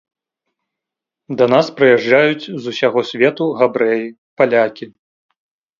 [1.41, 4.07] Да нас прыязджаюць з усяго свету габрэі,
[4.41, 4.85] палякі.